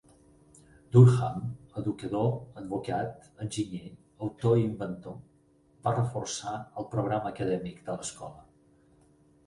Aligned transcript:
Durham, 0.95 1.43
educador, 1.81 2.31
advocat, 2.61 3.29
enginyer, 3.47 3.93
autor 4.29 4.59
i 4.63 4.67
inventor, 4.71 5.21
va 5.87 5.97
reforçar 5.97 6.59
el 6.63 6.93
programa 6.97 7.35
acadèmic 7.37 7.89
de 7.91 7.99
l'escola. 8.01 8.47